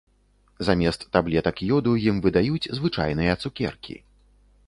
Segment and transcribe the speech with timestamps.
[0.67, 3.95] Замест таблетак ёду ім выдаюць звычайныя цукеркі.